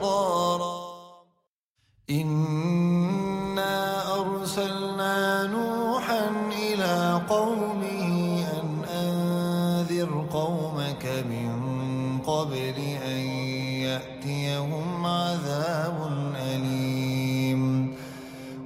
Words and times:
إصرارا 0.00 0.80
إنا 2.10 3.76
أرسلنا 4.20 5.46
نوحا 5.46 6.30
إلى 6.52 7.22
قومه 7.28 8.44
أن 8.60 8.84
أنذر 8.84 10.26
قومك 10.32 11.04
من 11.30 11.50
قبل 12.26 12.78
أن 13.04 13.20
يأتيهم 13.84 15.06
عذاب 15.06 16.12
أليم. 16.36 17.94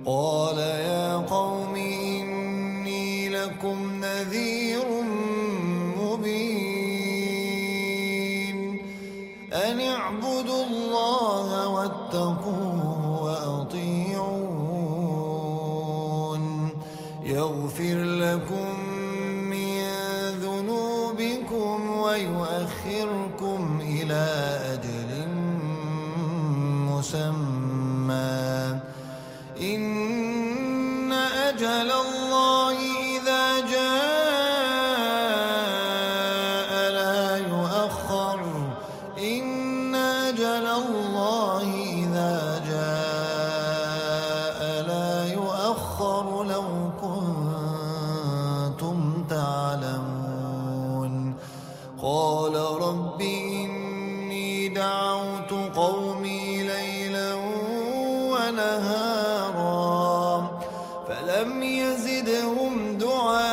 قال 0.07 0.59
يا 0.59 1.17
قوم 1.17 1.75
إني 1.75 3.29
لكم 3.29 4.05
نذير 4.05 5.03
مبين. 5.99 6.75
أن 9.53 9.81
اعبدوا 9.81 10.74
ويؤخركم 22.75 23.81
إلى 23.81 24.27
أجل 24.73 25.29
مسمى. 26.91 27.54
ونهارا 58.45 60.25
فلم 61.09 61.63
يزدهم 61.63 62.99
دعائي 62.99 63.45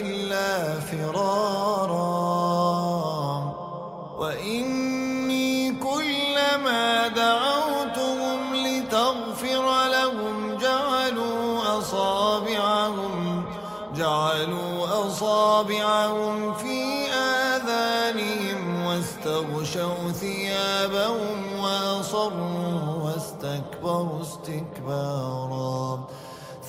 إلا 0.00 0.80
فرارا 0.80 2.00
وإني 4.18 5.72
كلما 5.72 7.08
دعوتهم 7.08 8.54
لتغفر 8.54 9.88
لهم 9.88 10.56
جعلوا 10.56 11.78
أصابعهم 11.78 13.44
جعلوا 13.96 15.06
أصابعهم 15.06 16.54
في 16.54 17.09
واستغشوا 19.26 20.12
ثيابهم 20.12 21.60
وأصروا 21.60 22.80
واستكبروا 23.04 24.20
استكبارا. 24.22 26.08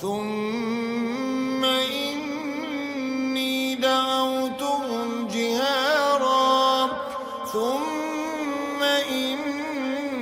ثم 0.00 1.64
إني 1.64 3.54
دعوتهم 3.74 5.28
جهارا. 5.28 6.88
ثم 7.52 8.82
إني 9.12 10.18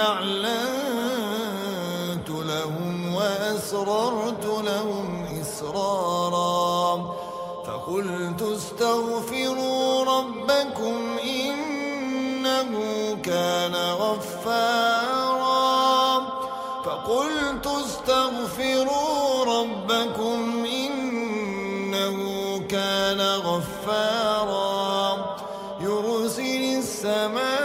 أعلنت 0.00 0.70
لهم 2.30 3.14
وأسررت 3.14 4.44
لهم 4.64 5.26
إسرارا. 5.40 6.83
فقلت 7.66 8.42
استغفروا 8.42 10.04
ربكم 10.04 11.18
إنه 11.24 12.72
كان 13.22 13.74
غفارا. 13.74 15.14
فقلت 16.84 17.66
استغفروا 17.66 19.44
ربكم 19.44 20.64
إنه 20.64 22.18
كان 22.68 23.20
غفارا. 23.20 25.04
يرسل 25.80 26.78
السماء 26.78 27.63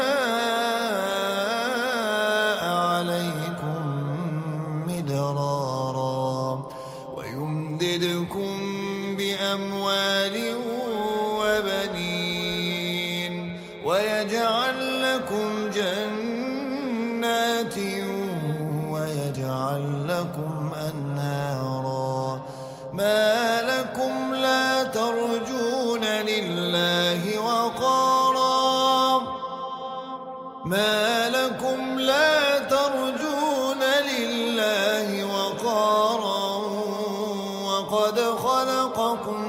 وبنين 11.60 13.60
ويجعل 13.86 15.04
لكم 15.04 15.70
جنات 15.76 17.78
ويجعل 18.90 20.08
لكم 20.08 20.72
أنهارا. 20.90 22.42
ما 22.94 23.62
لكم 23.62 24.34
لا 24.34 24.84
ترجون 24.84 26.04
لله 26.04 27.40
وقارا. 27.40 29.20
ما 30.66 31.30
لكم 31.30 32.00
لا 32.00 32.60
ترجون 32.60 33.82
لله 34.12 35.26
وقارا. 35.26 36.60
وقد 37.66 38.20
خلقكم 38.20 39.49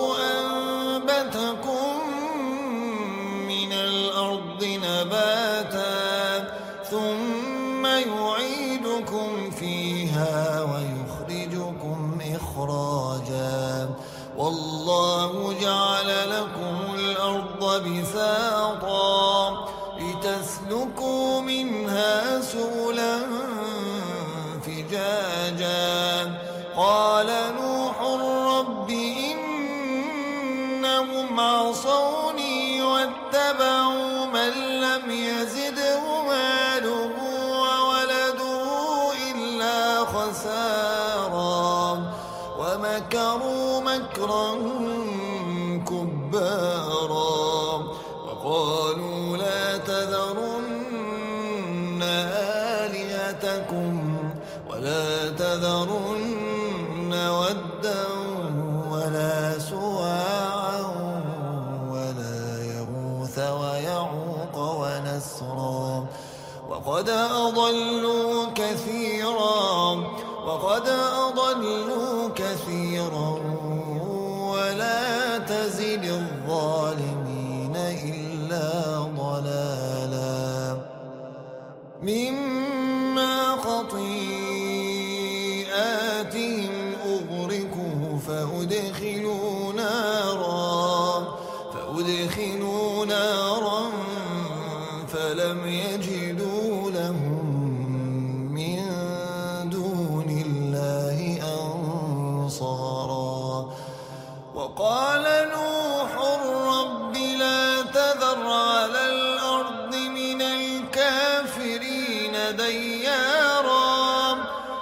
فيها 9.61 10.61
ويخرجكم 10.61 12.17
إخراجا. 12.35 13.89
والله 14.37 15.53
جعل 15.61 16.09
لكم 16.29 16.75
الأرض 16.95 17.83
بساطا 17.87 19.67
لتسلكوا 19.99 21.41
منها 21.41 22.41
سبلا 22.41 23.19
فجاجا. 24.65 26.31
قال 26.75 27.29
نوح 27.61 28.01
رب 28.57 28.89
إنهم 30.79 31.39
عصوني 31.39 32.81
واتبعوا 32.83 34.10
خسارا 40.31 42.13
ومكروا 42.59 43.79
مكرا 43.79 44.55
كبارا 45.87 47.31
وقالوا 48.25 49.37
لا 49.37 49.77
تذرن 49.77 50.71
آلهتكم 52.83 54.17
ولا 54.69 55.29
تذرن 55.29 57.13
ودا 57.13 58.05
ولا 58.91 59.59
سواعا 59.59 60.81
ولا 61.89 62.63
يغوث 62.63 63.39
ويعوق 63.39 64.55
ونسرا 64.57 66.05
وقد 66.69 67.09
أضلوا 67.09 68.45
كثيرا 68.55 69.95
وقد 70.45 70.87
أضلوا 71.27 72.29
كثيرا 72.35 73.29
ولا 74.51 75.37
تزد 75.37 76.05
الظالمين 76.05 77.75
إلا 77.75 78.69
ضلالا. 79.17 80.77
مما 82.03 83.55
خطيئاتهم 83.55 84.33
أغرقوا 87.05 88.17
فأدخلوا 88.27 89.50
ديارا 112.81 114.33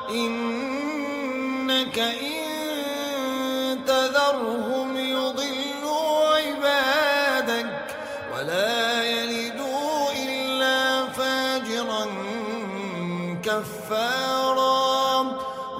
إنك 0.09 1.97
إن 1.99 2.43
تذرهم 3.87 4.97
يضلوا 4.97 6.27
عبادك 6.43 7.71
ولا 8.33 9.03
يلدوا 9.03 10.11
إلا 10.25 10.77
فاجرا 11.17 12.05
كفارا. 13.43 14.79